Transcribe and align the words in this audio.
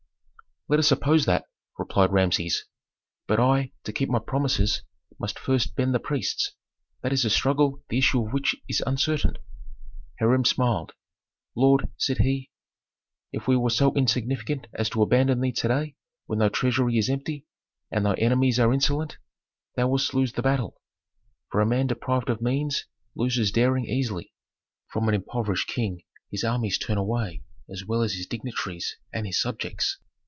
"Let 0.69 0.79
us 0.79 0.87
suppose 0.87 1.25
that," 1.25 1.47
replied 1.77 2.13
Rameses. 2.13 2.63
"But 3.27 3.41
I, 3.41 3.73
to 3.83 3.91
keep 3.91 4.07
my 4.07 4.19
promises, 4.19 4.83
must 5.19 5.37
first 5.37 5.75
bend 5.75 5.93
the 5.93 5.99
priests. 5.99 6.53
That 7.01 7.11
is 7.11 7.25
a 7.25 7.29
struggle 7.29 7.83
the 7.89 7.97
issue 7.97 8.25
of 8.25 8.31
which 8.31 8.55
is 8.69 8.81
uncertain." 8.87 9.37
Hiram 10.19 10.45
smiled. 10.45 10.93
"Lord," 11.57 11.89
said 11.97 12.19
he, 12.19 12.51
"if 13.33 13.49
we 13.49 13.57
were 13.57 13.69
so 13.69 13.93
insignificant 13.95 14.67
as 14.73 14.89
to 14.91 15.01
abandon 15.03 15.41
thee 15.41 15.51
to 15.51 15.67
day 15.67 15.95
when 16.27 16.39
thy 16.39 16.47
treasury 16.47 16.97
is 16.97 17.09
empty, 17.09 17.45
and 17.91 18.05
thy 18.05 18.13
enemies 18.13 18.57
are 18.57 18.71
insolent, 18.71 19.17
thou 19.75 19.89
wouldst 19.89 20.13
lose 20.13 20.31
the 20.31 20.41
battle. 20.41 20.79
For 21.49 21.59
a 21.59 21.65
man 21.65 21.87
deprived 21.87 22.29
of 22.29 22.41
means 22.41 22.85
loses 23.13 23.51
daring 23.51 23.83
easily; 23.87 24.31
from 24.87 25.09
an 25.09 25.15
impoverished 25.15 25.67
king 25.67 26.03
his 26.31 26.45
armies 26.45 26.77
turn 26.77 26.97
away 26.97 27.43
as 27.69 27.83
well 27.85 28.01
as 28.03 28.13
his 28.13 28.25
dignitaries 28.25 28.95
and 29.11 29.25
his 29.25 29.41
subjects. 29.41 29.97